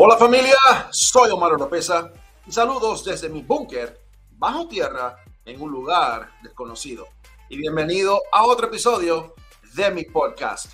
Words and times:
Hola 0.00 0.16
familia, 0.16 0.56
soy 0.92 1.28
Omar 1.32 1.54
Oropesa 1.54 2.12
y 2.46 2.52
saludos 2.52 3.04
desde 3.04 3.28
mi 3.28 3.42
búnker 3.42 4.00
bajo 4.30 4.68
tierra 4.68 5.24
en 5.44 5.60
un 5.60 5.72
lugar 5.72 6.38
desconocido. 6.40 7.08
Y 7.48 7.56
bienvenido 7.56 8.22
a 8.30 8.46
otro 8.46 8.68
episodio 8.68 9.34
de 9.74 9.90
mi 9.90 10.04
podcast. 10.04 10.66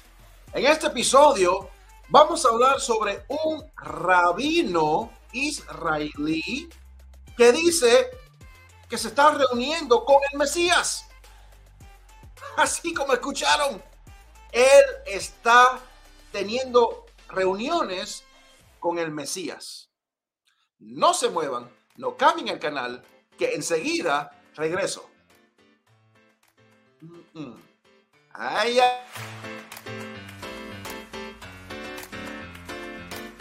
En 0.52 0.66
este 0.66 0.88
episodio 0.88 1.70
vamos 2.10 2.44
a 2.44 2.50
hablar 2.50 2.78
sobre 2.80 3.24
un 3.28 3.64
rabino 3.76 5.10
israelí 5.32 6.68
que 7.34 7.50
dice 7.50 8.10
que 8.90 8.98
se 8.98 9.08
está 9.08 9.30
reuniendo 9.30 10.04
con 10.04 10.18
el 10.30 10.38
Mesías. 10.38 11.06
Así 12.58 12.92
como 12.92 13.14
escucharon, 13.14 13.82
él 14.52 14.84
está 15.06 15.80
teniendo 16.30 17.06
reuniones 17.30 18.22
con 18.84 18.98
el 18.98 19.10
Mesías. 19.10 19.90
No 20.78 21.14
se 21.14 21.30
muevan, 21.30 21.70
no 21.96 22.18
cambien 22.18 22.48
el 22.48 22.58
canal, 22.58 23.02
que 23.38 23.54
enseguida 23.54 24.42
regreso. 24.56 25.08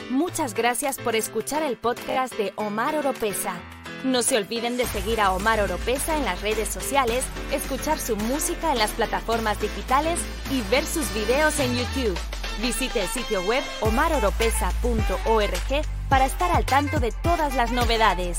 Muchas 0.09 0.53
gracias 0.53 0.97
por 0.97 1.17
escuchar 1.17 1.61
el 1.61 1.77
podcast 1.77 2.35
de 2.35 2.53
Omar 2.55 2.95
Oropesa. 2.95 3.59
No 4.05 4.23
se 4.23 4.37
olviden 4.37 4.77
de 4.77 4.85
seguir 4.85 5.19
a 5.19 5.33
Omar 5.33 5.59
Oropesa 5.59 6.15
en 6.15 6.23
las 6.23 6.41
redes 6.41 6.69
sociales, 6.69 7.25
escuchar 7.51 7.99
su 7.99 8.15
música 8.15 8.71
en 8.71 8.77
las 8.77 8.91
plataformas 8.91 9.59
digitales 9.59 10.21
y 10.49 10.61
ver 10.71 10.85
sus 10.85 11.13
videos 11.13 11.59
en 11.59 11.75
YouTube. 11.75 12.32
Visite 12.61 13.01
el 13.01 13.07
sitio 13.07 13.41
web 13.43 13.63
omaroropesa.org 13.81 15.85
para 16.09 16.25
estar 16.25 16.51
al 16.51 16.65
tanto 16.65 16.99
de 16.99 17.11
todas 17.11 17.55
las 17.55 17.71
novedades. 17.71 18.37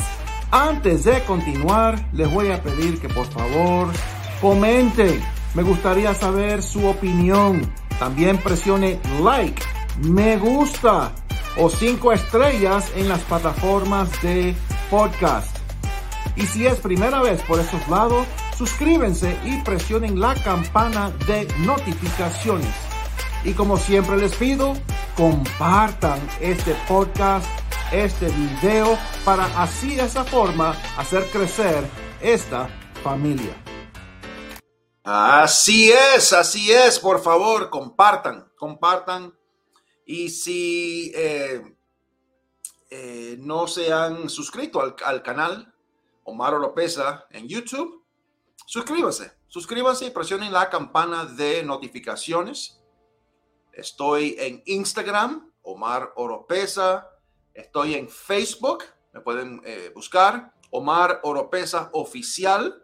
Antes 0.51 1.05
de 1.05 1.23
continuar, 1.25 2.09
les 2.13 2.31
voy 2.31 2.53
a 2.53 2.63
pedir 2.63 3.01
que 3.01 3.09
por 3.09 3.27
favor 3.27 3.89
comenten. 4.41 5.23
Me 5.55 5.63
gustaría 5.63 6.15
saber 6.15 6.63
su 6.63 6.87
opinión. 6.87 7.73
También 7.99 8.39
presione 8.39 9.01
like, 9.23 9.63
me 9.99 10.37
gusta 10.37 11.13
o 11.57 11.71
cinco 11.71 12.13
estrellas 12.13 12.91
en 12.97 13.09
las 13.09 13.21
plataformas 13.23 14.11
de 14.23 14.55
podcast. 14.91 15.57
Y 16.37 16.47
si 16.47 16.67
es 16.67 16.81
primera 16.81 17.23
vez 17.23 17.41
por 17.43 17.61
estos 17.61 17.87
lados, 17.89 18.27
suscríbanse 18.57 19.37
y 19.45 19.63
presionen 19.63 20.19
la 20.19 20.35
campana 20.35 21.13
de 21.27 21.47
notificaciones. 21.59 22.94
Y 23.45 23.53
como 23.53 23.77
siempre 23.77 24.17
les 24.17 24.35
pido, 24.37 24.73
compartan 25.19 26.19
este 26.41 26.75
podcast, 26.89 27.47
este 27.93 28.29
video, 28.29 28.99
para 29.23 29.45
así 29.63 29.97
de 29.97 30.05
esa 30.05 30.25
forma 30.25 30.71
hacer 30.97 31.29
crecer 31.31 31.85
esta 32.23 32.69
familia. 33.03 33.55
Así 35.03 35.93
es, 35.93 36.33
así 36.33 36.73
es, 36.73 36.99
por 36.99 37.23
favor, 37.23 37.69
compartan, 37.69 38.51
compartan. 38.57 39.39
Y 40.07 40.31
si 40.31 41.13
eh, 41.15 41.77
eh, 42.89 43.37
no 43.41 43.67
se 43.67 43.93
han 43.93 44.31
suscrito 44.31 44.81
al, 44.81 44.97
al 45.05 45.23
canal 45.23 45.71
Omar 46.23 46.55
Oropesa 46.55 47.27
en 47.29 47.47
YouTube, 47.47 48.07
suscríbanse, 48.65 49.33
suscríbanse 49.49 50.07
y 50.07 50.11
presionen 50.11 50.51
la 50.51 50.71
campana 50.71 51.27
de 51.27 51.63
notificaciones 51.63 52.81
Estoy 53.77 54.37
en 54.39 54.63
Instagram, 54.67 55.53
Omar 55.63 56.13
Oropesa. 56.17 57.11
Estoy 57.53 57.95
en 57.95 58.09
Facebook, 58.09 58.85
me 59.13 59.21
pueden 59.21 59.61
eh, 59.65 59.91
buscar, 59.95 60.55
Omar 60.71 61.21
Oropesa 61.25 61.91
Oficial. 61.93 62.83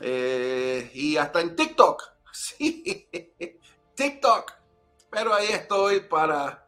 Eh, 0.00 0.90
y 0.94 1.16
hasta 1.16 1.40
en 1.40 1.56
TikTok. 1.56 2.02
Sí, 2.32 3.08
TikTok. 3.96 4.52
Pero 5.10 5.34
ahí 5.34 5.48
estoy 5.48 5.98
para 5.98 6.64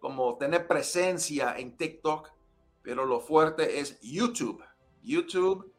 como 0.00 0.36
tener 0.36 0.66
presencia 0.66 1.56
en 1.56 1.76
TikTok. 1.76 2.30
Pero 2.82 3.06
lo 3.06 3.20
fuerte 3.20 3.78
es 3.78 4.00
YouTube. 4.00 4.62
YouTube, 5.04 5.72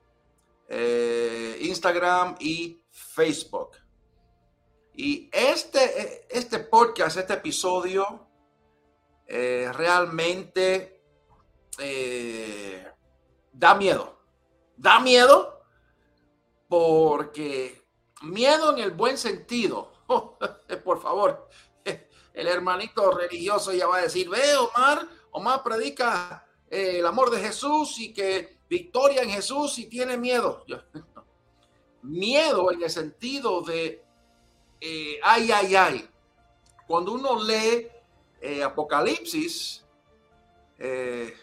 eh, 0.69 1.58
Instagram 1.62 2.36
y 2.40 2.81
Facebook. 2.90 3.72
Y 4.97 5.29
este, 5.33 6.25
este 6.29 6.59
podcast, 6.59 7.17
este 7.17 7.33
episodio, 7.33 8.28
eh, 9.28 9.69
realmente 9.73 11.03
eh, 11.79 12.88
da 13.51 13.75
miedo. 13.75 14.17
Da 14.78 15.00
miedo 15.00 15.63
porque 16.69 17.85
miedo 18.22 18.72
en 18.72 18.83
el 18.83 18.91
buen 18.91 19.17
sentido. 19.17 19.91
por 20.85 21.01
favor, 21.01 21.50
el 22.33 22.47
hermanito 22.47 23.12
religioso 23.12 23.73
ya 23.73 23.88
va 23.88 23.97
a 23.97 24.03
decir, 24.03 24.29
ve 24.29 24.56
Omar, 24.56 25.07
Omar 25.31 25.62
predica 25.62 26.47
eh, 26.69 27.00
el 27.00 27.06
amor 27.06 27.31
de 27.31 27.39
Jesús 27.39 28.00
y 28.00 28.13
que 28.13 28.59
victoria 28.69 29.23
en 29.23 29.29
Jesús 29.29 29.77
y 29.77 29.88
tiene 29.88 30.17
miedo. 30.17 30.63
Miedo 32.01 32.72
en 32.72 32.83
el 32.83 32.89
sentido 32.89 33.62
de 33.62 34.05
eh, 34.81 35.19
ay, 35.24 35.52
ay, 35.52 35.75
ay. 35.75 36.09
Cuando 36.88 37.13
uno 37.13 37.44
lee 37.44 37.88
eh, 38.41 38.63
Apocalipsis, 38.63 39.84
eh, 40.78 41.34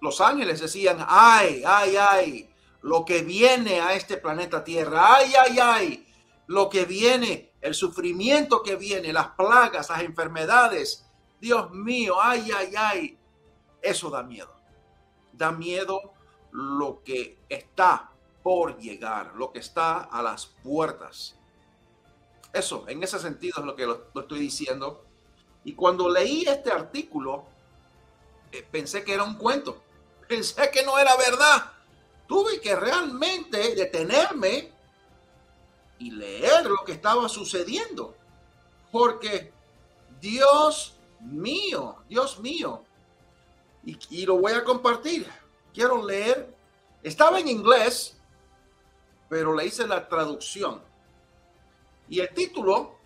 los 0.00 0.20
ángeles 0.20 0.60
decían, 0.60 1.04
ay, 1.06 1.62
ay, 1.66 1.96
ay, 1.96 2.50
lo 2.82 3.04
que 3.04 3.22
viene 3.22 3.80
a 3.80 3.94
este 3.94 4.16
planeta 4.16 4.64
Tierra, 4.64 5.16
ay, 5.16 5.32
ay, 5.34 5.58
ay, 5.60 6.06
lo 6.46 6.68
que 6.68 6.84
viene, 6.84 7.52
el 7.60 7.74
sufrimiento 7.74 8.62
que 8.62 8.76
viene, 8.76 9.12
las 9.12 9.28
plagas, 9.30 9.90
las 9.90 10.02
enfermedades, 10.02 11.06
Dios 11.40 11.70
mío, 11.70 12.16
ay, 12.20 12.50
ay, 12.56 12.72
ay, 12.76 13.18
eso 13.82 14.10
da 14.10 14.22
miedo. 14.22 14.54
Da 15.32 15.52
miedo 15.52 16.14
lo 16.50 17.02
que 17.04 17.38
está 17.48 18.10
por 18.42 18.78
llegar, 18.78 19.34
lo 19.36 19.52
que 19.52 19.60
está 19.60 20.00
a 20.00 20.22
las 20.22 20.46
puertas. 20.46 21.37
Eso, 22.52 22.84
en 22.88 23.02
ese 23.02 23.18
sentido 23.18 23.60
es 23.60 23.66
lo 23.66 23.76
que 23.76 23.86
lo, 23.86 24.08
estoy 24.20 24.38
diciendo. 24.38 25.04
Y 25.64 25.74
cuando 25.74 26.08
leí 26.08 26.44
este 26.46 26.70
artículo, 26.70 27.44
eh, 28.52 28.66
pensé 28.70 29.04
que 29.04 29.14
era 29.14 29.24
un 29.24 29.34
cuento. 29.34 29.82
Pensé 30.28 30.70
que 30.70 30.82
no 30.82 30.98
era 30.98 31.16
verdad. 31.16 31.72
Tuve 32.26 32.60
que 32.60 32.76
realmente 32.76 33.74
detenerme 33.74 34.70
y 35.98 36.10
leer 36.10 36.66
lo 36.66 36.84
que 36.84 36.92
estaba 36.92 37.28
sucediendo. 37.28 38.14
Porque 38.92 39.52
Dios 40.20 40.98
mío, 41.20 41.96
Dios 42.08 42.38
mío. 42.40 42.84
Y, 43.84 43.98
y 44.10 44.26
lo 44.26 44.38
voy 44.38 44.52
a 44.52 44.64
compartir. 44.64 45.26
Quiero 45.72 46.04
leer. 46.04 46.54
Estaba 47.02 47.40
en 47.40 47.48
inglés, 47.48 48.18
pero 49.28 49.54
le 49.54 49.66
hice 49.66 49.86
la 49.86 50.08
traducción. 50.08 50.87
Y 52.08 52.20
el 52.20 52.32
título, 52.32 52.98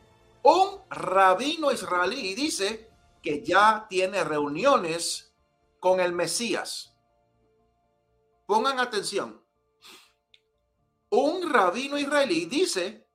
un 0.44 0.80
rabino 0.90 1.72
israelí 1.72 2.34
dice 2.34 2.90
que 3.20 3.42
ya 3.42 3.86
tiene 3.88 4.22
reuniones 4.22 5.34
con 5.80 6.00
el 6.00 6.12
Mesías. 6.12 6.96
Pongan 8.46 8.78
atención. 8.78 9.44
Un 11.10 11.50
rabino 11.52 11.98
israelí 11.98 12.46
dice 12.46 13.08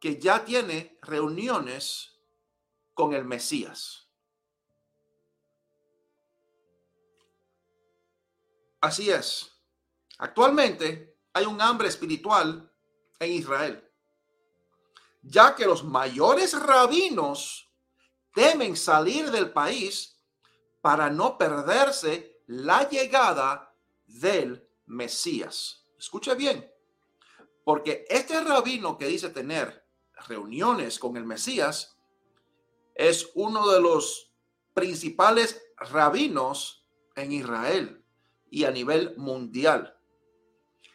que 0.00 0.18
ya 0.18 0.44
tiene 0.44 0.98
reuniones 1.02 2.18
con 2.94 3.14
el 3.14 3.24
Mesías. 3.24 4.08
Así 8.80 9.10
es. 9.10 9.52
Actualmente 10.18 11.18
hay 11.32 11.46
un 11.46 11.60
hambre 11.60 11.88
espiritual 11.88 12.72
en 13.18 13.32
Israel 13.32 13.85
ya 15.28 15.56
que 15.56 15.66
los 15.66 15.84
mayores 15.84 16.58
rabinos 16.58 17.68
temen 18.32 18.76
salir 18.76 19.30
del 19.30 19.52
país 19.52 20.20
para 20.80 21.10
no 21.10 21.36
perderse 21.36 22.42
la 22.46 22.88
llegada 22.88 23.74
del 24.06 24.68
Mesías. 24.86 25.84
Escuche 25.98 26.34
bien, 26.36 26.70
porque 27.64 28.04
este 28.08 28.40
rabino 28.40 28.96
que 28.96 29.08
dice 29.08 29.30
tener 29.30 29.84
reuniones 30.28 30.98
con 30.98 31.16
el 31.16 31.24
Mesías 31.24 31.96
es 32.94 33.30
uno 33.34 33.68
de 33.68 33.80
los 33.80 34.32
principales 34.74 35.60
rabinos 35.76 36.86
en 37.16 37.32
Israel 37.32 38.04
y 38.48 38.64
a 38.64 38.70
nivel 38.70 39.16
mundial. 39.16 39.98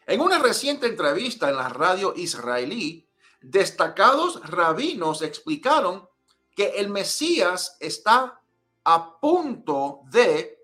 En 0.07 0.21
una 0.21 0.39
reciente 0.39 0.87
entrevista 0.87 1.49
en 1.49 1.57
la 1.57 1.69
radio 1.69 2.13
israelí, 2.15 3.10
destacados 3.41 4.41
rabinos 4.49 5.21
explicaron 5.21 6.07
que 6.55 6.79
el 6.79 6.89
Mesías 6.89 7.77
está 7.79 8.41
a 8.83 9.19
punto 9.19 10.01
de 10.05 10.59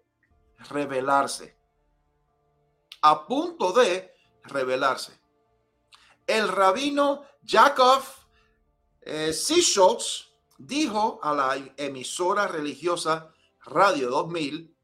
rebelarse. 0.70 1.58
A 3.02 3.26
punto 3.26 3.72
de 3.74 4.14
rebelarse. 4.44 5.20
El 6.26 6.50
rabino 6.50 7.24
Jacob 7.46 8.04
eh, 9.02 9.34
dijo 10.58 11.20
a 11.24 11.34
la 11.34 11.74
emisora 11.78 12.48
religiosa 12.48 13.32
Radio 13.66 14.10
2000 14.10 14.76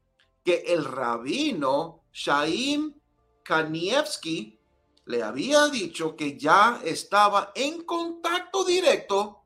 que 0.44 0.64
el 0.66 0.84
rabino 0.84 2.04
Shaim 2.12 2.94
Kanievski 3.42 4.58
le 5.06 5.22
había 5.22 5.68
dicho 5.68 6.16
que 6.16 6.38
ya 6.38 6.80
estaba 6.84 7.52
en 7.54 7.82
contacto 7.84 8.64
directo 8.64 9.42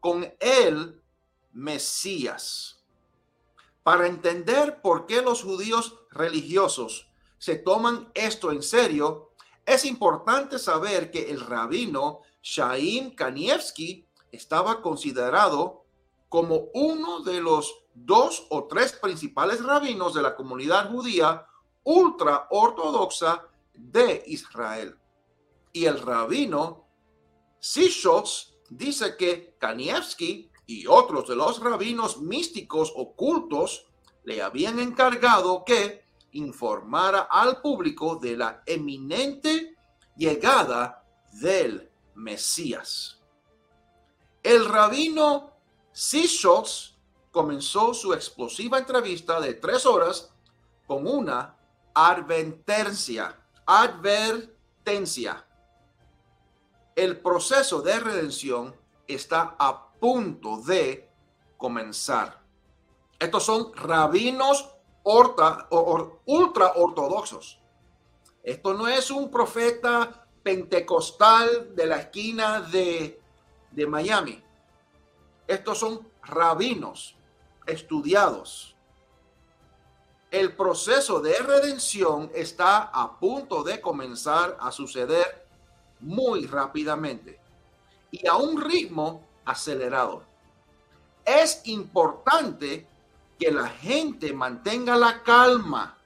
con 0.00 0.34
el 0.40 1.02
Mesías. 1.52 2.82
Para 3.82 4.06
entender 4.06 4.80
por 4.80 5.06
qué 5.06 5.22
los 5.22 5.42
judíos 5.42 5.98
religiosos 6.10 7.08
se 7.38 7.56
toman 7.56 8.10
esto 8.14 8.52
en 8.52 8.62
serio, 8.62 9.30
es 9.66 9.84
importante 9.84 10.58
saber 10.58 11.10
que 11.10 11.30
el 11.30 11.40
rabino 11.40 12.20
Shaim 12.42 13.14
Kanievski 13.14 14.06
estaba 14.30 14.82
considerado 14.82 15.84
como 16.28 16.68
uno 16.74 17.20
de 17.20 17.40
los 17.40 17.84
dos 17.94 18.46
o 18.50 18.64
tres 18.64 18.92
principales 18.92 19.62
rabinos 19.62 20.14
de 20.14 20.22
la 20.22 20.34
comunidad 20.34 20.90
judía 20.90 21.46
ultra 21.84 22.46
ortodoxa 22.50 23.46
de 23.74 24.22
Israel. 24.26 24.98
Y 25.72 25.86
el 25.86 26.00
rabino 26.00 26.86
Sishos 27.58 28.58
dice 28.68 29.16
que 29.16 29.56
Kanievski 29.58 30.50
y 30.66 30.86
otros 30.86 31.28
de 31.28 31.36
los 31.36 31.60
rabinos 31.60 32.20
místicos 32.20 32.92
ocultos 32.96 33.86
le 34.24 34.42
habían 34.42 34.78
encargado 34.78 35.64
que 35.64 36.04
informara 36.32 37.28
al 37.30 37.60
público 37.60 38.16
de 38.16 38.36
la 38.36 38.62
eminente 38.66 39.76
llegada 40.16 41.04
del 41.32 41.90
Mesías. 42.14 43.18
El 44.42 44.68
rabino 44.68 45.52
Sishos 45.92 46.98
comenzó 47.30 47.94
su 47.94 48.12
explosiva 48.12 48.78
entrevista 48.78 49.40
de 49.40 49.54
tres 49.54 49.86
horas 49.86 50.32
con 50.86 51.06
una 51.06 51.56
advertencia. 51.94 53.41
Advertencia. 53.66 55.46
El 56.96 57.20
proceso 57.20 57.80
de 57.80 58.00
redención 58.00 58.74
está 59.06 59.56
a 59.58 59.92
punto 59.92 60.58
de 60.58 61.08
comenzar. 61.56 62.42
Estos 63.18 63.44
son 63.44 63.72
rabinos 63.74 64.68
ultra 65.04 65.68
ortodoxos. 66.74 67.60
Esto 68.42 68.74
no 68.74 68.88
es 68.88 69.10
un 69.12 69.30
profeta 69.30 70.26
pentecostal 70.42 71.74
de 71.76 71.86
la 71.86 71.98
esquina 71.98 72.60
de, 72.60 73.20
de 73.70 73.86
Miami. 73.86 74.42
Estos 75.46 75.78
son 75.78 76.08
rabinos 76.22 77.16
estudiados. 77.66 78.71
El 80.32 80.56
proceso 80.56 81.20
de 81.20 81.38
redención 81.40 82.30
está 82.34 82.84
a 82.84 83.18
punto 83.20 83.62
de 83.62 83.82
comenzar 83.82 84.56
a 84.58 84.72
suceder 84.72 85.46
muy 86.00 86.46
rápidamente 86.46 87.38
y 88.10 88.26
a 88.26 88.36
un 88.36 88.58
ritmo 88.58 89.26
acelerado. 89.44 90.22
Es 91.22 91.60
importante 91.66 92.86
que 93.38 93.50
la 93.50 93.68
gente 93.68 94.32
mantenga 94.32 94.96
la 94.96 95.22
calma, 95.22 95.98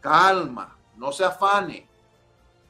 calma, 0.00 0.78
no 0.96 1.12
se 1.12 1.26
afane, 1.26 1.86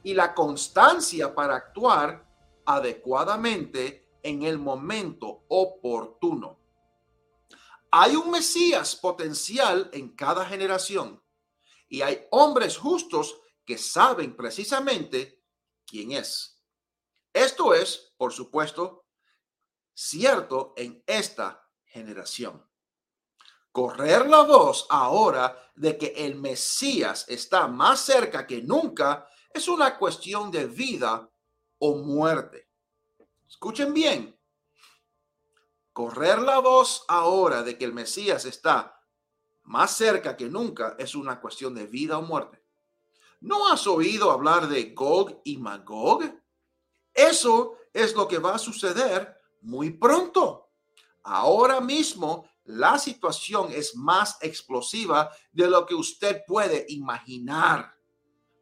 y 0.03 0.13
la 0.13 0.33
constancia 0.33 1.33
para 1.33 1.55
actuar 1.55 2.25
adecuadamente 2.65 4.05
en 4.21 4.43
el 4.43 4.59
momento 4.59 5.43
oportuno. 5.47 6.58
Hay 7.91 8.15
un 8.15 8.29
Mesías 8.29 8.95
potencial 8.95 9.89
en 9.93 10.15
cada 10.15 10.45
generación 10.45 11.23
y 11.87 12.01
hay 12.01 12.27
hombres 12.29 12.77
justos 12.77 13.41
que 13.65 13.77
saben 13.77 14.35
precisamente 14.35 15.43
quién 15.85 16.11
es. 16.11 16.61
Esto 17.33 17.73
es, 17.73 18.13
por 18.17 18.31
supuesto, 18.31 19.05
cierto 19.93 20.73
en 20.77 21.03
esta 21.05 21.67
generación. 21.83 22.65
Correr 23.71 24.27
la 24.27 24.43
voz 24.43 24.85
ahora 24.89 25.71
de 25.75 25.97
que 25.97 26.07
el 26.15 26.35
Mesías 26.35 27.25
está 27.27 27.67
más 27.67 28.01
cerca 28.01 28.45
que 28.45 28.61
nunca 28.61 29.27
es 29.53 29.67
una 29.67 29.97
cuestión 29.97 30.51
de 30.51 30.65
vida 30.65 31.29
o 31.79 31.95
muerte. 31.95 32.69
Escuchen 33.47 33.93
bien, 33.93 34.38
correr 35.99 36.39
la 36.39 36.59
voz 36.59 37.03
ahora 37.09 37.61
de 37.61 37.77
que 37.77 37.83
el 37.83 37.91
Mesías 37.91 38.45
está 38.45 39.03
más 39.63 39.97
cerca 39.97 40.37
que 40.37 40.47
nunca 40.47 40.95
es 40.97 41.13
una 41.13 41.41
cuestión 41.41 41.75
de 41.75 41.87
vida 41.87 42.17
o 42.17 42.21
muerte. 42.21 42.63
¿No 43.41 43.67
has 43.67 43.85
oído 43.85 44.31
hablar 44.31 44.69
de 44.69 44.93
Gog 44.93 45.41
y 45.43 45.57
Magog? 45.57 46.23
Eso 47.13 47.75
es 47.91 48.15
lo 48.15 48.29
que 48.29 48.37
va 48.37 48.55
a 48.55 48.59
suceder 48.59 49.41
muy 49.59 49.89
pronto. 49.89 50.69
Ahora 51.21 51.81
mismo 51.81 52.49
la 52.63 52.97
situación 52.97 53.69
es 53.73 53.93
más 53.93 54.37
explosiva 54.39 55.29
de 55.51 55.67
lo 55.69 55.85
que 55.85 55.95
usted 55.95 56.43
puede 56.47 56.85
imaginar. 56.87 57.93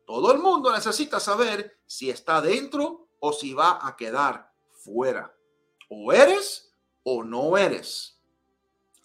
Todo 0.07 0.31
el 0.31 0.39
mundo 0.39 0.71
necesita 0.71 1.19
saber 1.19 1.81
si 1.85 2.09
está 2.09 2.41
dentro 2.41 3.09
o 3.19 3.31
si 3.31 3.53
va 3.53 3.77
a 3.87 3.95
quedar 3.95 4.51
fuera. 4.71 5.31
O 5.87 6.11
eres 6.11 6.66
o 7.09 7.23
no 7.23 7.57
eres. 7.57 8.19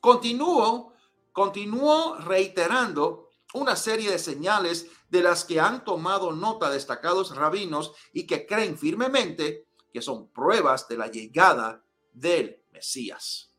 Continúo, 0.00 0.92
continúo 1.30 2.16
reiterando 2.16 3.28
una 3.54 3.76
serie 3.76 4.10
de 4.10 4.18
señales 4.18 4.88
de 5.08 5.22
las 5.22 5.44
que 5.44 5.60
han 5.60 5.84
tomado 5.84 6.32
nota 6.32 6.68
destacados 6.68 7.36
rabinos 7.36 7.92
y 8.12 8.26
que 8.26 8.44
creen 8.44 8.76
firmemente 8.76 9.68
que 9.92 10.02
son 10.02 10.32
pruebas 10.32 10.88
de 10.88 10.96
la 10.96 11.06
llegada 11.06 11.84
del 12.12 12.64
Mesías. 12.72 13.54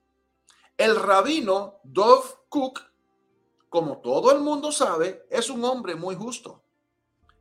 El 0.75 0.97
rabino 0.97 1.79
Dov 1.85 2.49
Cook, 2.49 2.81
como 3.69 4.01
todo 4.01 4.33
el 4.33 4.41
mundo 4.41 4.73
sabe, 4.73 5.25
es 5.29 5.49
un 5.49 5.63
hombre 5.63 5.95
muy 5.95 6.15
justo. 6.15 6.65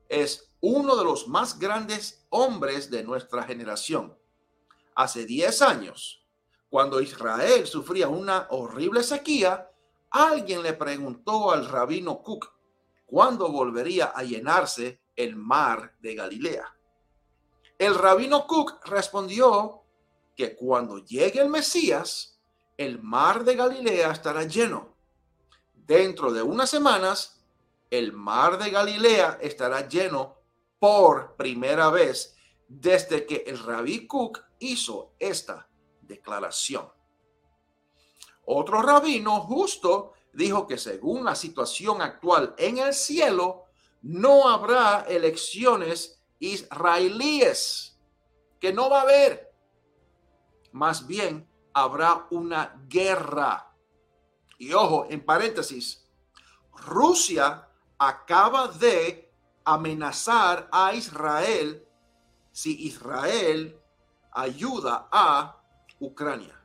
Es 0.08 0.52
uno 0.60 0.94
de 0.94 1.02
los 1.02 1.26
más 1.26 1.58
grandes 1.58 2.24
hombres 2.30 2.92
de 2.92 3.02
nuestra 3.02 3.42
generación. 3.42 4.16
Hace 4.94 5.26
10 5.26 5.62
años, 5.62 6.21
cuando 6.72 7.02
Israel 7.02 7.66
sufría 7.66 8.08
una 8.08 8.46
horrible 8.48 9.02
sequía, 9.02 9.70
alguien 10.08 10.62
le 10.62 10.72
preguntó 10.72 11.50
al 11.50 11.68
rabino 11.68 12.22
Cook 12.22 12.50
cuándo 13.04 13.52
volvería 13.52 14.06
a 14.06 14.22
llenarse 14.22 15.02
el 15.14 15.36
mar 15.36 15.94
de 16.00 16.14
Galilea. 16.14 16.74
El 17.76 17.94
rabino 17.94 18.46
Cook 18.46 18.86
respondió 18.86 19.82
que 20.34 20.56
cuando 20.56 20.96
llegue 20.96 21.42
el 21.42 21.50
Mesías, 21.50 22.40
el 22.78 23.02
mar 23.02 23.44
de 23.44 23.54
Galilea 23.54 24.10
estará 24.10 24.44
lleno. 24.44 24.96
Dentro 25.74 26.32
de 26.32 26.40
unas 26.40 26.70
semanas, 26.70 27.44
el 27.90 28.14
mar 28.14 28.56
de 28.56 28.70
Galilea 28.70 29.40
estará 29.42 29.86
lleno 29.86 30.38
por 30.78 31.36
primera 31.36 31.90
vez 31.90 32.34
desde 32.66 33.26
que 33.26 33.44
el 33.46 33.58
rabí 33.58 34.06
Cook 34.06 34.42
hizo 34.58 35.12
esta 35.18 35.68
declaración. 36.12 36.90
Otro 38.44 38.82
rabino 38.82 39.40
justo 39.40 40.12
dijo 40.32 40.66
que 40.66 40.78
según 40.78 41.24
la 41.24 41.34
situación 41.34 42.02
actual 42.02 42.54
en 42.58 42.78
el 42.78 42.92
cielo, 42.94 43.66
no 44.02 44.48
habrá 44.48 45.04
elecciones 45.08 46.20
israelíes, 46.38 47.96
que 48.60 48.72
no 48.72 48.90
va 48.90 49.00
a 49.00 49.02
haber. 49.02 49.52
Más 50.72 51.06
bien 51.06 51.48
habrá 51.72 52.26
una 52.30 52.74
guerra. 52.88 53.74
Y 54.58 54.72
ojo, 54.72 55.06
en 55.08 55.24
paréntesis, 55.24 56.08
Rusia 56.72 57.68
acaba 57.98 58.68
de 58.68 59.32
amenazar 59.64 60.68
a 60.72 60.94
Israel 60.94 61.86
si 62.50 62.86
Israel 62.86 63.80
ayuda 64.32 65.08
a 65.10 65.61
Ucrania. 66.02 66.58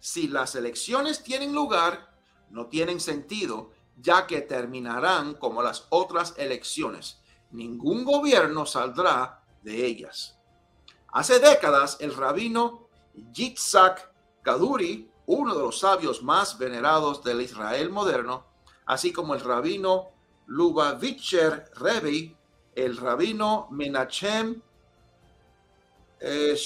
Si 0.00 0.28
las 0.28 0.54
elecciones 0.54 1.22
tienen 1.22 1.54
lugar, 1.54 2.14
no 2.50 2.66
tienen 2.66 3.00
sentido, 3.00 3.70
ya 3.96 4.26
que 4.26 4.40
terminarán 4.40 5.34
como 5.34 5.62
las 5.62 5.86
otras 5.90 6.34
elecciones. 6.36 7.20
Ningún 7.50 8.04
gobierno 8.04 8.66
saldrá 8.66 9.42
de 9.62 9.86
ellas. 9.86 10.38
Hace 11.08 11.38
décadas, 11.38 11.96
el 12.00 12.14
rabino 12.14 12.88
Yitzhak 13.32 14.10
Kaduri 14.42 15.10
uno 15.26 15.54
de 15.54 15.60
los 15.60 15.78
sabios 15.78 16.22
más 16.22 16.58
venerados 16.58 17.22
del 17.24 17.40
Israel 17.40 17.90
moderno, 17.90 18.44
así 18.86 19.12
como 19.12 19.34
el 19.34 19.40
rabino 19.40 20.10
Lubavitcher 20.46 21.70
Rebbe, 21.76 22.36
el 22.74 22.96
rabino 22.96 23.68
Menachem 23.70 24.60
eh, 26.24 26.56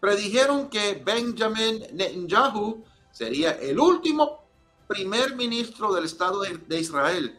predijeron 0.00 0.68
que 0.68 1.02
Benjamin 1.04 1.86
Netanyahu 1.92 2.84
sería 3.10 3.52
el 3.52 3.78
último 3.78 4.40
primer 4.86 5.34
ministro 5.34 5.94
del 5.94 6.04
Estado 6.04 6.42
de 6.42 6.78
Israel 6.78 7.38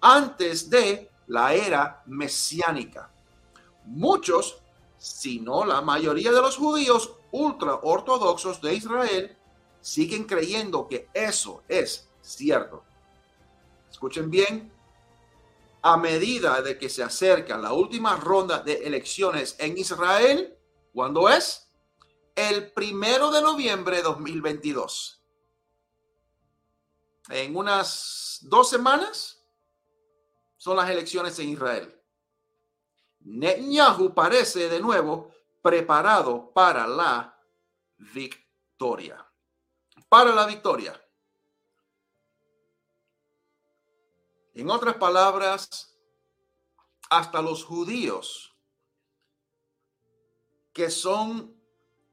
antes 0.00 0.70
de 0.70 1.10
la 1.26 1.52
era 1.52 2.02
mesiánica. 2.06 3.10
Muchos, 3.84 4.62
si 4.98 5.40
no 5.40 5.64
la 5.64 5.80
mayoría 5.80 6.32
de 6.32 6.40
los 6.40 6.56
judíos 6.56 7.12
ultra 7.32 7.74
ortodoxos 7.82 8.60
de 8.60 8.74
Israel, 8.74 9.36
siguen 9.80 10.24
creyendo 10.24 10.88
que 10.88 11.08
eso 11.12 11.62
es 11.68 12.08
cierto. 12.22 12.82
Escuchen 13.90 14.30
bien, 14.30 14.72
a 15.82 15.96
medida 15.96 16.60
de 16.62 16.78
que 16.78 16.88
se 16.88 17.02
acerca 17.02 17.56
la 17.58 17.72
última 17.72 18.16
ronda 18.16 18.60
de 18.60 18.86
elecciones 18.86 19.56
en 19.58 19.78
Israel, 19.78 20.58
¿cuándo 20.92 21.28
es? 21.28 21.68
El 22.34 22.72
primero 22.72 23.30
de 23.30 23.42
noviembre 23.42 23.96
de 23.96 24.02
2022. 24.02 25.22
En 27.30 27.56
unas 27.56 28.38
dos 28.42 28.68
semanas 28.68 29.44
son 30.56 30.76
las 30.76 30.90
elecciones 30.90 31.38
en 31.38 31.50
Israel. 31.50 31.92
Netanyahu 33.20 34.14
parece 34.14 34.68
de 34.68 34.80
nuevo 34.80 35.32
preparado 35.62 36.52
para 36.52 36.86
la 36.86 37.36
victoria. 37.98 39.26
Para 40.08 40.32
la 40.32 40.46
victoria. 40.46 41.00
En 44.56 44.70
otras 44.70 44.96
palabras, 44.96 45.94
hasta 47.10 47.42
los 47.42 47.62
judíos 47.62 48.56
que 50.72 50.90
son 50.90 51.54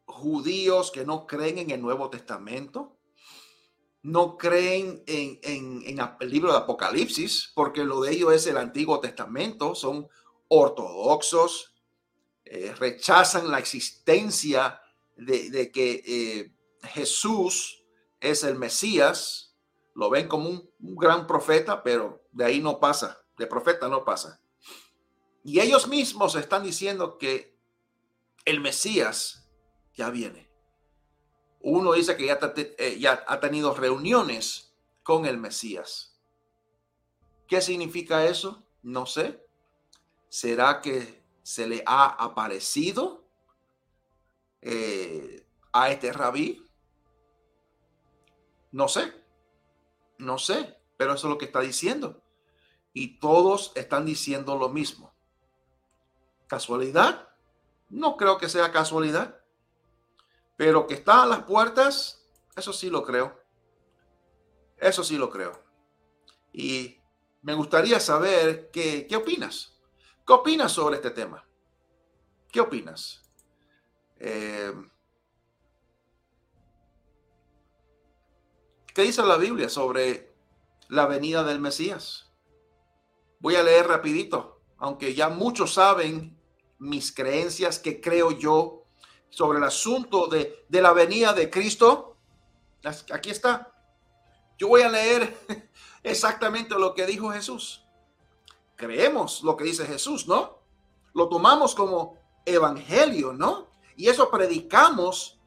judíos 0.03 0.91
que 0.91 1.05
no 1.05 1.25
creen 1.25 1.57
en 1.59 1.71
el 1.71 1.81
Nuevo 1.81 2.09
Testamento, 2.09 2.97
no 4.01 4.37
creen 4.37 5.03
en, 5.07 5.39
el 6.19 6.29
libro 6.29 6.51
de 6.51 6.57
Apocalipsis, 6.57 7.53
porque 7.55 7.85
lo 7.85 8.01
de 8.01 8.11
ellos 8.11 8.33
es 8.33 8.45
el 8.47 8.57
Antiguo 8.57 8.99
Testamento, 8.99 9.73
son 9.73 10.09
ortodoxos, 10.49 11.73
eh, 12.43 12.75
rechazan 12.77 13.49
la 13.49 13.59
existencia 13.59 14.81
de, 15.15 15.71
que 15.71 16.03
eh, 16.05 16.53
Jesús 16.89 17.85
es 18.19 18.43
el 18.43 18.55
Mesías, 18.55 19.55
lo 19.95 20.09
ven 20.09 20.27
como 20.27 20.49
un, 20.49 20.69
gran 20.79 21.25
profeta, 21.27 21.83
pero 21.83 22.22
de 22.33 22.45
ahí 22.45 22.61
no 22.61 22.79
pasa, 22.79 23.23
de 23.37 23.47
profeta 23.47 23.87
no 23.87 24.03
pasa. 24.03 24.41
Y 25.43 25.59
ellos 25.59 25.87
mismos 25.87 26.35
están 26.35 26.63
diciendo 26.63 27.17
que 27.17 27.57
el 28.45 28.59
Mesías 28.59 29.49
ya 29.93 30.09
viene. 30.09 30.49
Uno 31.61 31.93
dice 31.93 32.17
que 32.17 32.25
ya, 32.25 32.39
eh, 32.55 33.01
ha 33.07 33.39
tenido 33.39 33.73
reuniones 33.73 34.75
con 35.03 35.25
el 35.25 35.37
Mesías. 35.37 36.19
¿Qué 37.47 37.61
significa 37.61 38.25
eso? 38.25 38.65
No 38.81 39.05
sé. 39.05 39.45
¿Será 40.27 40.81
que 40.81 41.23
se 41.43 41.67
le 41.67 41.83
ha 41.85 42.05
aparecido 42.05 43.27
eh, 44.61 45.45
a 45.71 45.91
este 45.91 46.11
rabí? 46.11 46.65
No 48.71 48.87
sé, 48.87 49.13
no 50.17 50.39
sé, 50.39 50.79
pero 50.97 51.13
eso 51.13 51.27
es 51.27 51.31
lo 51.31 51.37
que 51.37 51.45
está 51.45 51.59
diciendo. 51.59 52.22
Y 52.93 53.19
todos 53.19 53.71
están 53.75 54.05
diciendo 54.05 54.55
lo 54.57 54.69
mismo. 54.69 55.13
¿Casualidad? 56.47 57.29
No 57.89 58.17
creo 58.17 58.37
que 58.37 58.49
sea 58.49 58.71
casualidad. 58.71 59.39
Pero 60.55 60.87
que 60.87 60.93
está 60.93 61.23
a 61.23 61.25
las 61.25 61.43
puertas, 61.43 62.25
eso 62.55 62.71
sí 62.71 62.89
lo 62.89 63.03
creo. 63.03 63.41
Eso 64.77 65.03
sí 65.03 65.17
lo 65.17 65.29
creo. 65.29 65.63
Y 66.51 66.99
me 67.41 67.53
gustaría 67.53 67.99
saber 67.99 68.69
qué, 68.71 69.07
opinas. 69.15 69.77
¿Qué 70.25 70.33
opinas 70.33 70.71
sobre 70.71 70.97
este 70.97 71.11
tema? 71.11 71.43
¿Qué 72.51 72.61
opinas? 72.61 73.23
Eh, 74.19 74.73
¿Qué 78.93 79.01
dice 79.01 79.23
la 79.23 79.37
Biblia 79.37 79.69
sobre 79.69 80.35
la 80.89 81.07
venida 81.07 81.43
del 81.43 81.59
Mesías? 81.59 82.31
Voy 83.43 83.55
a 83.55 83.61
leer 83.61 83.87
rapidito, 83.87 84.61
aunque 84.77 85.13
ya 85.13 85.29
muchos 85.29 85.75
saben 85.75 86.35
mis 86.79 87.11
creencias 87.11 87.77
que 87.77 88.01
creo 88.01 88.31
yo 88.31 88.85
sobre 89.29 89.59
el 89.59 89.63
asunto 89.63 90.25
de, 90.25 90.65
de 90.67 90.81
la 90.81 90.93
venida 90.93 91.31
de 91.33 91.51
Cristo. 91.51 92.17
Aquí 93.13 93.29
está. 93.29 93.71
Yo 94.57 94.67
voy 94.69 94.81
a 94.81 94.89
leer 94.89 95.37
exactamente 96.03 96.73
lo 96.73 96.95
que 96.95 97.05
dijo 97.05 97.29
Jesús 97.29 97.83
creemos 98.75 99.43
lo 99.43 99.55
que 99.55 99.63
dice 99.63 99.85
Jesús, 99.85 100.27
¿no? 100.27 100.59
Lo 101.13 101.29
tomamos 101.29 101.75
como 101.75 102.17
evangelio, 102.45 103.33
¿no? 103.33 103.67
Y 103.95 104.09
eso 104.09 104.29
predicamos 104.29 105.39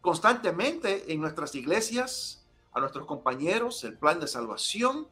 constantemente 0.00 1.12
en 1.12 1.20
nuestras 1.20 1.54
iglesias, 1.54 2.46
a 2.72 2.80
nuestros 2.80 3.06
compañeros, 3.06 3.82
el 3.84 3.98
plan 3.98 4.20
de 4.20 4.28
salvación. 4.28 5.08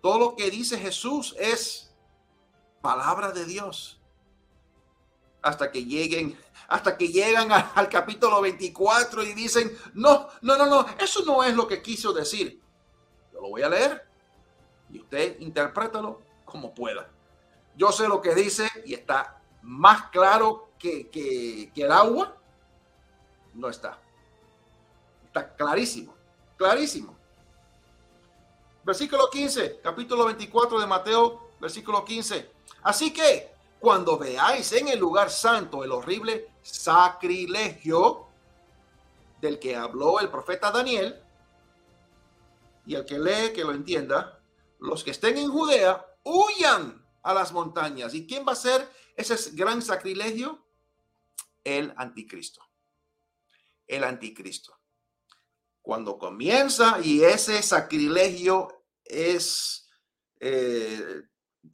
Todo 0.00 0.18
lo 0.18 0.36
que 0.36 0.50
dice 0.50 0.78
Jesús 0.78 1.34
es 1.38 1.94
palabra 2.80 3.32
de 3.32 3.44
Dios. 3.44 4.00
Hasta 5.42 5.70
que 5.70 5.84
lleguen, 5.84 6.38
hasta 6.68 6.96
que 6.96 7.08
llegan 7.08 7.50
al 7.52 7.88
capítulo 7.88 8.40
24 8.40 9.22
y 9.22 9.32
dicen, 9.34 9.76
no, 9.94 10.28
no, 10.42 10.56
no, 10.56 10.66
no, 10.66 10.86
eso 10.98 11.24
no 11.24 11.42
es 11.42 11.54
lo 11.54 11.66
que 11.66 11.82
quiso 11.82 12.12
decir. 12.12 12.60
Yo 13.32 13.40
lo 13.40 13.48
voy 13.48 13.62
a 13.62 13.68
leer 13.68 14.06
y 14.90 15.00
usted 15.00 15.38
interprétalo 15.40 16.20
como 16.44 16.74
pueda. 16.74 17.08
Yo 17.76 17.92
sé 17.92 18.08
lo 18.08 18.20
que 18.20 18.34
dice 18.34 18.68
y 18.84 18.94
está 18.94 19.40
más 19.62 20.10
claro 20.10 20.70
que, 20.78 21.08
que, 21.08 21.72
el 21.74 21.92
agua. 21.92 22.36
No 23.54 23.68
está. 23.68 23.98
Está 25.26 25.54
clarísimo, 25.54 26.14
clarísimo. 26.56 27.16
Versículo 28.90 29.30
15, 29.30 29.78
capítulo 29.80 30.24
24 30.24 30.80
de 30.80 30.86
Mateo, 30.88 31.50
versículo 31.60 32.04
15. 32.04 32.50
Así 32.82 33.12
que 33.12 33.52
cuando 33.78 34.18
veáis 34.18 34.72
en 34.72 34.88
el 34.88 34.98
lugar 34.98 35.30
santo 35.30 35.84
el 35.84 35.92
horrible 35.92 36.48
sacrilegio 36.60 38.26
del 39.40 39.60
que 39.60 39.76
habló 39.76 40.18
el 40.18 40.28
profeta 40.28 40.72
Daniel, 40.72 41.22
y 42.84 42.96
el 42.96 43.06
que 43.06 43.20
lee, 43.20 43.52
que 43.54 43.62
lo 43.62 43.70
entienda, 43.70 44.40
los 44.80 45.04
que 45.04 45.12
estén 45.12 45.38
en 45.38 45.52
Judea 45.52 46.04
huyan 46.24 47.06
a 47.22 47.32
las 47.32 47.52
montañas. 47.52 48.12
¿Y 48.12 48.26
quién 48.26 48.44
va 48.44 48.54
a 48.54 48.56
ser 48.56 48.90
ese 49.14 49.52
gran 49.52 49.82
sacrilegio? 49.82 50.66
El 51.62 51.94
anticristo. 51.96 52.60
El 53.86 54.02
anticristo. 54.02 54.76
Cuando 55.80 56.18
comienza 56.18 56.98
y 57.00 57.22
ese 57.22 57.62
sacrilegio 57.62 58.79
es, 59.10 59.88
eh, 60.38 61.22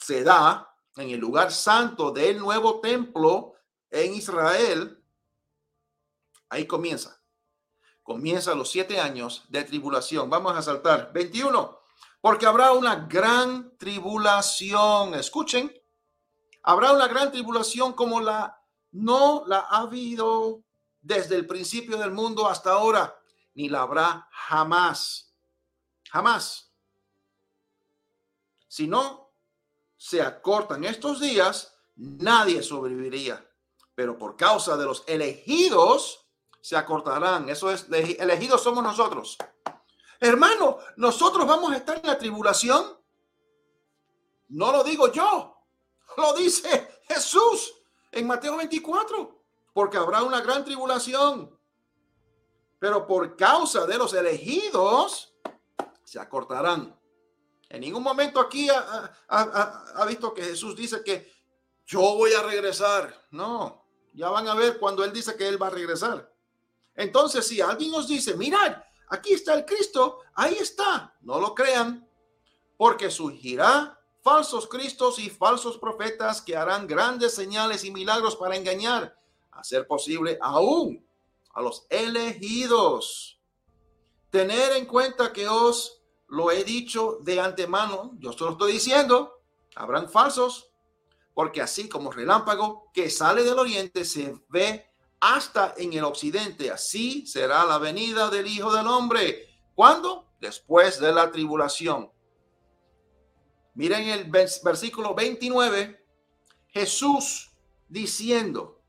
se 0.00 0.24
da 0.24 0.68
en 0.96 1.10
el 1.10 1.20
lugar 1.20 1.52
santo 1.52 2.10
del 2.10 2.38
nuevo 2.38 2.80
templo 2.80 3.54
en 3.90 4.14
Israel, 4.14 5.02
ahí 6.48 6.66
comienza. 6.66 7.20
Comienza 8.02 8.54
los 8.54 8.70
siete 8.70 9.00
años 9.00 9.44
de 9.48 9.64
tribulación. 9.64 10.30
Vamos 10.30 10.56
a 10.56 10.62
saltar. 10.62 11.12
21 11.12 11.86
porque 12.26 12.44
habrá 12.44 12.72
una 12.72 12.96
gran 12.96 13.76
tribulación. 13.78 15.14
Escuchen, 15.14 15.72
habrá 16.64 16.90
una 16.90 17.06
gran 17.06 17.30
tribulación 17.30 17.92
como 17.92 18.20
la 18.20 18.60
no 18.90 19.44
la 19.46 19.60
ha 19.60 19.82
habido 19.82 20.64
desde 21.00 21.36
el 21.36 21.46
principio 21.46 21.98
del 21.98 22.10
mundo 22.10 22.48
hasta 22.48 22.72
ahora, 22.72 23.16
ni 23.54 23.68
la 23.68 23.82
habrá 23.82 24.28
jamás. 24.32 25.36
Jamás. 26.10 26.65
Si 28.76 28.86
no 28.86 29.32
se 29.96 30.20
acortan 30.20 30.84
estos 30.84 31.18
días, 31.18 31.74
nadie 31.94 32.62
sobreviviría. 32.62 33.50
Pero 33.94 34.18
por 34.18 34.36
causa 34.36 34.76
de 34.76 34.84
los 34.84 35.02
elegidos, 35.06 36.28
se 36.60 36.76
acortarán. 36.76 37.48
Eso 37.48 37.70
es, 37.70 37.86
elegidos 37.90 38.62
somos 38.62 38.84
nosotros. 38.84 39.38
Hermano, 40.20 40.76
nosotros 40.98 41.46
vamos 41.46 41.72
a 41.72 41.78
estar 41.78 41.96
en 41.96 42.06
la 42.06 42.18
tribulación. 42.18 43.00
No 44.48 44.70
lo 44.72 44.84
digo 44.84 45.10
yo, 45.10 45.56
lo 46.18 46.34
dice 46.34 47.00
Jesús 47.08 47.72
en 48.12 48.26
Mateo 48.26 48.58
24, 48.58 49.42
porque 49.72 49.96
habrá 49.96 50.22
una 50.22 50.42
gran 50.42 50.66
tribulación. 50.66 51.58
pero 52.78 53.06
por 53.06 53.36
causa 53.38 53.86
de 53.86 53.96
los 53.96 54.12
elegidos 54.12 55.34
se 56.04 56.20
acortarán. 56.20 56.94
En 57.68 57.80
ningún 57.80 58.02
momento 58.02 58.40
aquí 58.40 58.68
ha, 58.70 60.04
visto 60.06 60.32
que 60.32 60.42
Jesús 60.42 60.76
dice 60.76 61.02
que 61.02 61.32
yo 61.84 62.00
voy 62.00 62.32
a 62.32 62.42
regresar. 62.42 63.26
No, 63.30 63.84
ya 64.14 64.28
van 64.30 64.48
a 64.48 64.54
ver 64.54 64.78
cuando 64.78 65.04
Él 65.04 65.12
dice 65.12 65.36
que 65.36 65.48
Él 65.48 65.60
va 65.60 65.66
a 65.68 65.70
regresar. 65.70 66.32
Entonces, 66.94 67.46
si 67.46 67.60
alguien 67.60 67.90
nos 67.90 68.08
dice, 68.08 68.34
mirad, 68.34 68.76
aquí 69.08 69.34
está 69.34 69.54
el 69.54 69.64
Cristo, 69.64 70.20
ahí 70.34 70.54
está, 70.54 71.14
no 71.20 71.40
lo 71.40 71.54
crean, 71.54 72.08
porque 72.76 73.10
surgirá 73.10 74.00
falsos 74.22 74.66
cristos 74.66 75.18
y 75.18 75.30
falsos 75.30 75.78
profetas 75.78 76.40
que 76.40 76.56
harán 76.56 76.86
grandes 76.86 77.34
señales 77.34 77.84
y 77.84 77.90
milagros 77.90 78.36
para 78.36 78.56
engañar, 78.56 79.16
a 79.50 79.62
ser 79.62 79.86
posible 79.86 80.38
aún 80.40 81.06
a 81.52 81.62
los 81.62 81.86
elegidos. 81.88 83.40
Tener 84.30 84.72
en 84.72 84.86
cuenta 84.86 85.32
que 85.32 85.48
os 85.48 85.95
lo 86.28 86.50
he 86.50 86.64
dicho 86.64 87.18
de 87.22 87.40
antemano, 87.40 88.12
yo 88.18 88.32
solo 88.32 88.52
estoy 88.52 88.72
diciendo, 88.72 89.40
habrán 89.74 90.08
falsos, 90.08 90.70
porque 91.34 91.60
así 91.60 91.88
como 91.88 92.10
relámpago 92.10 92.90
que 92.92 93.10
sale 93.10 93.44
del 93.44 93.58
oriente 93.58 94.04
se 94.04 94.34
ve 94.48 94.90
hasta 95.20 95.74
en 95.76 95.92
el 95.92 96.04
occidente, 96.04 96.70
así 96.70 97.26
será 97.26 97.64
la 97.64 97.78
venida 97.78 98.30
del 98.30 98.46
Hijo 98.46 98.72
del 98.72 98.86
Hombre. 98.86 99.46
¿Cuándo? 99.74 100.30
Después 100.40 101.00
de 101.00 101.12
la 101.12 101.30
tribulación. 101.30 102.10
Miren 103.74 104.08
el 104.08 104.30
versículo 104.30 105.14
29, 105.14 106.02
Jesús 106.68 107.50
diciendo, 107.88 108.80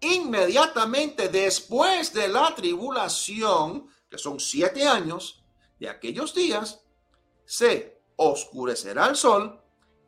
inmediatamente 0.00 1.28
después 1.28 2.12
de 2.12 2.28
la 2.28 2.54
tribulación, 2.54 3.88
que 4.08 4.18
son 4.18 4.38
siete 4.38 4.86
años 4.86 5.37
de 5.78 5.88
aquellos 5.88 6.34
días, 6.34 6.82
se 7.44 8.00
oscurecerá 8.16 9.06
el 9.06 9.16
sol 9.16 9.60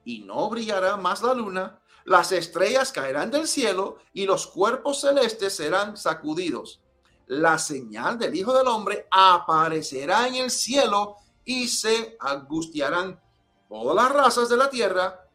y 0.04 0.20
no 0.20 0.48
brillará 0.50 0.96
más 0.96 1.22
la 1.22 1.34
luna, 1.34 1.80
las 2.04 2.32
estrellas 2.32 2.92
caerán 2.92 3.30
del 3.30 3.46
cielo 3.46 3.98
y 4.12 4.26
los 4.26 4.46
cuerpos 4.46 5.00
celestes 5.00 5.54
serán 5.54 5.96
sacudidos. 5.96 6.80
La 7.26 7.58
señal 7.58 8.18
del 8.18 8.34
Hijo 8.34 8.52
del 8.52 8.66
Hombre 8.66 9.06
aparecerá 9.10 10.26
en 10.26 10.34
el 10.34 10.50
cielo 10.50 11.16
y 11.44 11.68
se 11.68 12.16
angustiarán 12.18 13.20
todas 13.68 13.94
las 13.94 14.12
razas 14.12 14.48
de 14.48 14.56
la 14.56 14.68
tierra 14.68 15.26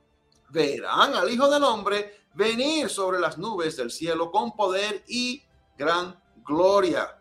verán 0.50 1.14
al 1.14 1.30
Hijo 1.30 1.50
del 1.50 1.64
Hombre 1.64 2.26
venir 2.34 2.90
sobre 2.90 3.20
las 3.20 3.38
nubes 3.38 3.78
del 3.78 3.92
cielo 3.92 4.32
con 4.32 4.56
poder 4.56 5.04
y 5.08 5.44
gran 5.78 6.22
gloria. 6.46 7.20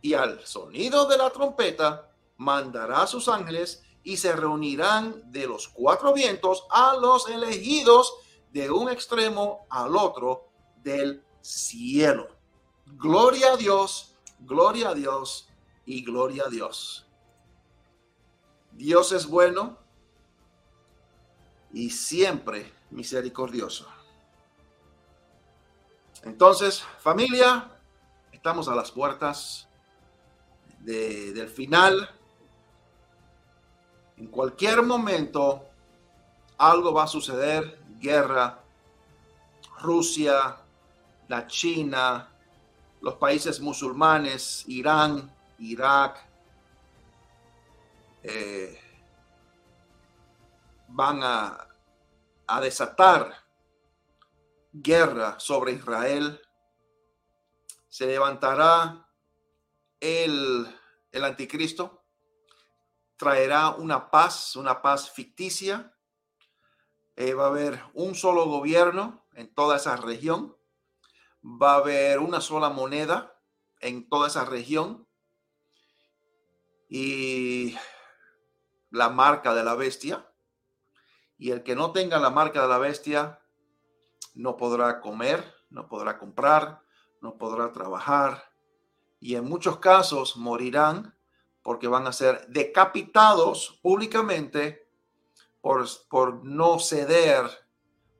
Y 0.00 0.14
al 0.14 0.44
sonido 0.46 1.06
de 1.06 1.18
la 1.18 1.30
trompeta 1.30 2.11
mandará 2.42 3.02
a 3.02 3.06
sus 3.06 3.28
ángeles 3.28 3.82
y 4.02 4.16
se 4.16 4.34
reunirán 4.34 5.30
de 5.30 5.46
los 5.46 5.68
cuatro 5.68 6.12
vientos 6.12 6.66
a 6.70 6.96
los 6.96 7.28
elegidos 7.28 8.14
de 8.52 8.70
un 8.70 8.90
extremo 8.90 9.66
al 9.70 9.96
otro 9.96 10.48
del 10.82 11.24
cielo. 11.40 12.28
Gloria 12.86 13.52
a 13.52 13.56
Dios, 13.56 14.16
gloria 14.40 14.90
a 14.90 14.94
Dios 14.94 15.48
y 15.86 16.04
gloria 16.04 16.44
a 16.46 16.50
Dios. 16.50 17.06
Dios 18.72 19.12
es 19.12 19.26
bueno 19.26 19.78
y 21.72 21.90
siempre 21.90 22.72
misericordioso. 22.90 23.86
Entonces, 26.24 26.84
familia, 27.00 27.70
estamos 28.32 28.68
a 28.68 28.74
las 28.74 28.90
puertas 28.90 29.68
del 30.80 31.48
final. 31.48 32.10
En 34.16 34.26
cualquier 34.26 34.82
momento 34.82 35.66
algo 36.58 36.92
va 36.92 37.04
a 37.04 37.08
suceder, 37.08 37.80
guerra, 37.98 38.62
Rusia, 39.80 40.56
la 41.28 41.46
China, 41.46 42.28
los 43.00 43.14
países 43.14 43.60
musulmanes, 43.60 44.64
Irán, 44.68 45.34
Irak, 45.58 46.24
eh, 48.22 48.78
van 50.88 51.20
a, 51.22 51.68
desatar 52.60 53.34
guerra 54.72 55.40
sobre 55.40 55.72
Israel. 55.72 56.38
Se 57.88 58.06
levantará 58.06 59.08
el, 59.98 60.66
el 61.10 61.24
anticristo, 61.24 62.01
traerá 63.22 63.70
una 63.70 64.10
paz, 64.10 64.56
una 64.56 64.82
paz 64.82 65.08
ficticia. 65.08 65.94
Eh, 67.14 67.34
va 67.34 67.44
a 67.44 67.50
haber 67.50 67.80
un 67.94 68.16
solo 68.16 68.46
gobierno 68.46 69.24
en 69.34 69.54
toda 69.54 69.76
esa 69.76 69.94
región. 69.94 70.56
Va 71.44 71.74
a 71.74 71.76
haber 71.76 72.18
una 72.18 72.40
sola 72.40 72.68
moneda 72.68 73.40
en 73.78 74.08
toda 74.08 74.26
esa 74.26 74.44
región. 74.44 75.06
Y 76.88 77.76
la 78.90 79.08
marca 79.08 79.54
de 79.54 79.62
la 79.62 79.76
bestia 79.76 80.28
y 81.38 81.52
el 81.52 81.62
que 81.62 81.76
no 81.76 81.92
tenga 81.92 82.18
la 82.18 82.30
marca 82.30 82.62
de 82.62 82.68
la 82.68 82.78
bestia 82.78 83.40
no 84.34 84.56
podrá 84.56 85.00
comer, 85.00 85.44
no 85.70 85.88
podrá 85.88 86.18
comprar, 86.18 86.82
no 87.20 87.38
podrá 87.38 87.70
trabajar 87.70 88.52
y 89.20 89.36
en 89.36 89.44
muchos 89.44 89.78
casos 89.78 90.36
morirán 90.36 91.16
porque 91.62 91.88
van 91.88 92.06
a 92.06 92.12
ser 92.12 92.46
decapitados 92.48 93.78
públicamente 93.82 94.88
por, 95.60 95.86
por 96.08 96.44
no 96.44 96.78
ceder 96.78 97.46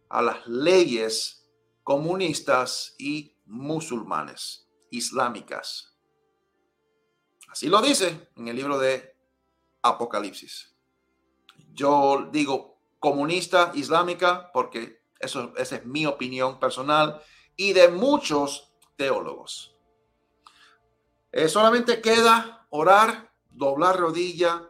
a 0.08 0.22
las 0.22 0.46
leyes 0.46 1.48
comunistas 1.82 2.94
y 2.98 3.36
musulmanes, 3.46 4.68
islámicas. 4.90 5.96
Así 7.48 7.68
lo 7.68 7.82
dice 7.82 8.30
en 8.36 8.48
el 8.48 8.56
libro 8.56 8.78
de 8.78 9.16
Apocalipsis. 9.82 10.74
Yo 11.74 12.28
digo, 12.30 12.78
comunista 12.98 13.72
islámica, 13.74 14.50
porque 14.52 15.02
eso, 15.18 15.52
esa 15.56 15.76
es 15.76 15.86
mi 15.86 16.06
opinión 16.06 16.60
personal, 16.60 17.20
y 17.56 17.72
de 17.72 17.88
muchos 17.88 18.72
teólogos. 18.96 19.74
Eh, 21.32 21.48
solamente 21.48 22.00
queda 22.00 22.66
orar, 22.70 23.31
doblar 23.52 23.98
rodilla, 23.98 24.68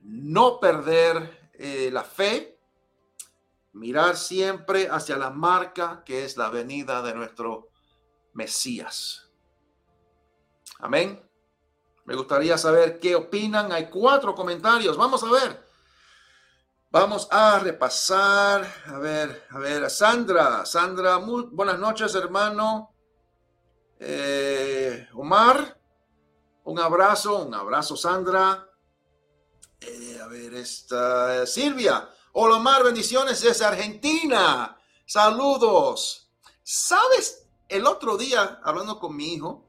no 0.00 0.60
perder 0.60 1.50
eh, 1.54 1.90
la 1.92 2.04
fe, 2.04 2.58
mirar 3.72 4.16
siempre 4.16 4.88
hacia 4.88 5.16
la 5.16 5.30
marca 5.30 6.02
que 6.04 6.24
es 6.24 6.36
la 6.36 6.50
venida 6.50 7.02
de 7.02 7.14
nuestro 7.14 7.68
Mesías. 8.32 9.30
Amén. 10.78 11.20
Me 12.04 12.14
gustaría 12.14 12.56
saber 12.58 12.98
qué 12.98 13.14
opinan. 13.14 13.70
Hay 13.72 13.88
cuatro 13.88 14.34
comentarios. 14.34 14.96
Vamos 14.96 15.22
a 15.22 15.30
ver. 15.30 15.70
Vamos 16.92 17.28
a 17.30 17.60
repasar, 17.60 18.66
a 18.86 18.98
ver, 18.98 19.46
a 19.50 19.58
ver, 19.58 19.88
Sandra. 19.88 20.66
Sandra, 20.66 21.20
muy 21.20 21.44
buenas 21.52 21.78
noches, 21.78 22.12
hermano. 22.16 22.92
Eh, 24.00 25.06
Omar, 25.12 25.79
un 26.70 26.78
abrazo, 26.78 27.42
un 27.42 27.52
abrazo, 27.52 27.96
Sandra. 27.96 28.64
Eh, 29.80 30.20
a 30.22 30.28
ver, 30.28 30.54
esta 30.54 31.44
Silvia. 31.44 32.08
Hola, 32.32 32.56
Omar, 32.56 32.84
bendiciones 32.84 33.42
desde 33.42 33.64
Argentina. 33.64 34.78
Saludos. 35.04 36.30
¿Sabes? 36.62 37.48
El 37.68 37.86
otro 37.86 38.16
día, 38.16 38.60
hablando 38.62 39.00
con 39.00 39.16
mi 39.16 39.34
hijo, 39.34 39.68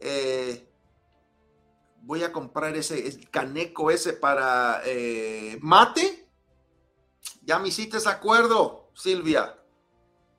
eh, 0.00 0.68
voy 2.02 2.24
a 2.24 2.32
comprar 2.32 2.76
ese 2.76 3.20
caneco 3.30 3.90
ese 3.92 4.14
para 4.14 4.82
mate 5.60 6.28
ya 7.42 7.60
me 7.60 7.68
hiciste 7.68 7.98
ese 7.98 8.08
acuerdo, 8.08 8.90
Silvia. 8.94 9.56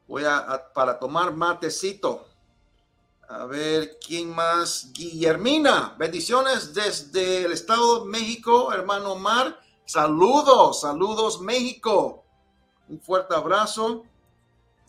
Voy 0.07 0.25
a, 0.25 0.71
para 0.73 0.99
tomar 0.99 1.33
matecito. 1.33 2.28
A 3.31 3.45
ver, 3.45 3.99
¿quién 3.99 4.33
más? 4.33 4.91
Guillermina, 4.91 5.93
bendiciones 5.99 6.73
desde 6.73 7.45
el 7.45 7.51
Estado 7.51 7.99
de 7.99 8.09
México, 8.09 8.73
hermano 8.73 9.15
Mar. 9.17 9.59
Saludos, 9.85 10.81
saludos 10.81 11.39
México. 11.39 12.23
Un 12.87 12.99
fuerte 12.99 13.35
abrazo. 13.35 14.03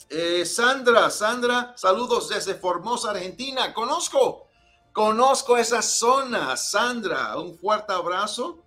Eh, 0.09 0.47
Sandra, 0.47 1.11
Sandra, 1.11 1.75
saludos 1.77 2.31
desde 2.31 2.55
Formosa, 2.55 3.11
Argentina. 3.11 3.75
Conozco, 3.75 4.47
conozco 4.95 5.59
esa 5.59 5.83
zona. 5.83 6.57
Sandra, 6.57 7.39
un 7.39 7.59
fuerte 7.59 7.93
abrazo. 7.93 8.59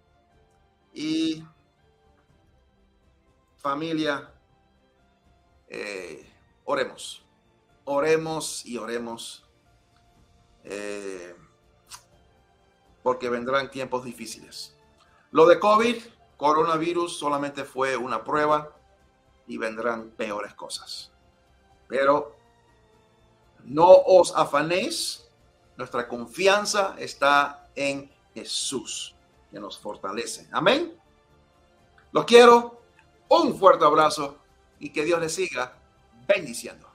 Y 0.93 1.43
familia, 3.57 4.31
eh, 5.67 6.31
oremos, 6.63 7.23
oremos 7.85 8.63
y 8.67 8.77
oremos. 8.77 9.42
Eh, 10.63 11.35
porque 13.01 13.29
vendrán 13.29 13.69
tiempos 13.69 14.03
difíciles. 14.03 14.75
Lo 15.31 15.45
de 15.45 15.59
COVID, 15.59 16.01
coronavirus, 16.37 17.17
solamente 17.17 17.63
fue 17.63 17.97
una 17.97 18.23
prueba 18.23 18.75
y 19.45 19.57
vendrán 19.57 20.11
peores 20.11 20.53
cosas. 20.53 21.11
Pero 21.87 22.35
no 23.65 23.89
os 23.89 24.33
afanéis, 24.35 25.27
nuestra 25.75 26.07
confianza 26.07 26.95
está 26.97 27.69
en 27.75 28.11
Jesús, 28.33 29.15
que 29.51 29.59
nos 29.59 29.77
fortalece. 29.77 30.47
Amén. 30.51 30.97
Los 32.11 32.25
quiero, 32.25 32.81
un 33.29 33.57
fuerte 33.57 33.85
abrazo 33.85 34.37
y 34.79 34.91
que 34.91 35.03
Dios 35.03 35.19
les 35.19 35.33
siga 35.33 35.73
bendiciendo. 36.27 36.92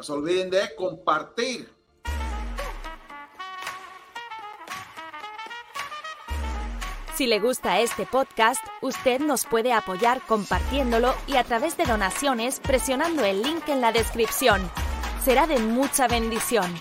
No 0.00 0.04
se 0.04 0.12
olviden 0.12 0.48
de 0.48 0.74
compartir 0.76 1.70
Si 7.14 7.26
le 7.26 7.38
gusta 7.38 7.80
este 7.80 8.06
podcast, 8.06 8.64
usted 8.80 9.20
nos 9.20 9.44
puede 9.44 9.74
apoyar 9.74 10.22
compartiéndolo 10.26 11.14
y 11.26 11.36
a 11.36 11.44
través 11.44 11.76
de 11.76 11.84
donaciones 11.84 12.60
presionando 12.60 13.26
el 13.26 13.42
link 13.42 13.68
en 13.68 13.82
la 13.82 13.92
descripción. 13.92 14.62
Será 15.22 15.46
de 15.46 15.58
mucha 15.58 16.08
bendición. 16.08 16.72